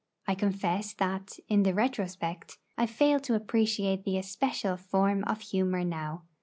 I 0.25 0.33
confess 0.33 0.93
that, 0.95 1.37
in 1.47 1.61
the 1.61 1.75
retrospect, 1.75 2.57
I 2.75 2.87
fail 2.87 3.19
to 3.19 3.35
appreciate 3.35 4.03
the 4.03 4.17
especial 4.17 4.75
form 4.75 5.23
of 5.25 5.41
humour 5.41 5.83
now. 5.83 6.23